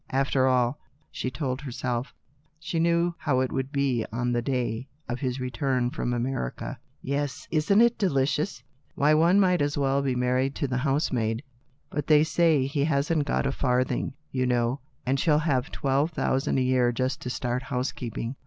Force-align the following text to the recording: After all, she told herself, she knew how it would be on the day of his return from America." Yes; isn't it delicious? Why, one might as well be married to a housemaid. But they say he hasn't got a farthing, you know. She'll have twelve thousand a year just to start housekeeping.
After 0.09 0.47
all, 0.47 0.79
she 1.11 1.29
told 1.29 1.61
herself, 1.61 2.11
she 2.59 2.79
knew 2.79 3.13
how 3.19 3.39
it 3.41 3.51
would 3.51 3.71
be 3.71 4.03
on 4.11 4.31
the 4.31 4.41
day 4.41 4.87
of 5.07 5.19
his 5.19 5.39
return 5.39 5.91
from 5.91 6.11
America." 6.11 6.79
Yes; 7.03 7.47
isn't 7.51 7.81
it 7.81 7.99
delicious? 7.99 8.63
Why, 8.95 9.13
one 9.13 9.39
might 9.39 9.61
as 9.61 9.77
well 9.77 10.01
be 10.01 10.15
married 10.15 10.55
to 10.55 10.73
a 10.73 10.77
housemaid. 10.77 11.43
But 11.91 12.07
they 12.07 12.23
say 12.23 12.65
he 12.65 12.85
hasn't 12.85 13.25
got 13.25 13.45
a 13.45 13.51
farthing, 13.51 14.13
you 14.31 14.47
know. 14.47 14.79
She'll 15.17 15.37
have 15.37 15.69
twelve 15.71 16.09
thousand 16.13 16.57
a 16.57 16.61
year 16.61 16.91
just 16.91 17.21
to 17.21 17.29
start 17.29 17.61
housekeeping. 17.61 18.37